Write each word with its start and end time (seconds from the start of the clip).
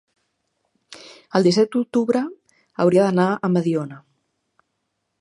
el 1.39 1.45
disset 1.49 1.71
d'octubre 1.77 2.23
hauria 2.85 3.07
d'anar 3.07 3.31
a 3.49 3.55
Mediona. 3.59 4.03